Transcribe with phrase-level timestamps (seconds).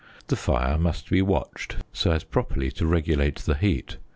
[0.29, 3.97] The fire must be watched so as properly to regulate the heat.